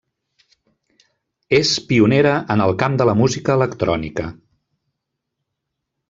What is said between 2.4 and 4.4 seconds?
en el camp de la música electrònica.